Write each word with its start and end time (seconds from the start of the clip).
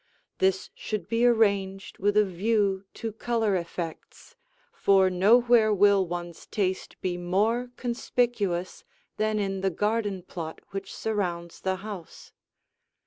This 0.39 0.71
should 0.73 1.07
be 1.07 1.27
arranged 1.27 1.99
with 1.99 2.17
a 2.17 2.25
view 2.25 2.85
to 2.95 3.11
color 3.11 3.55
effects, 3.55 4.35
for 4.71 5.11
nowhere 5.11 5.71
will 5.71 6.07
one's 6.07 6.47
taste 6.47 6.99
be 7.01 7.17
more 7.17 7.69
conspicuous 7.77 8.83
than 9.17 9.37
in 9.37 9.61
the 9.61 9.69
garden 9.69 10.23
plot 10.23 10.59
which 10.71 10.91
surrounds 10.91 11.61
the 11.61 11.75
house. 11.85 12.31